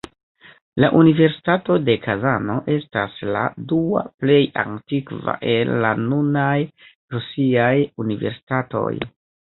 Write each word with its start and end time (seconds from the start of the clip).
La 0.83 0.87
Universitato 0.99 1.75
de 1.89 1.95
Kazano 2.05 2.55
estas 2.77 3.19
la 3.35 3.43
dua 3.73 4.03
plej 4.23 4.39
antikva 4.63 5.37
el 5.53 5.75
la 5.85 5.93
nunaj 6.09 6.57
rusiaj 7.17 7.71
universitatoj. 8.07 8.91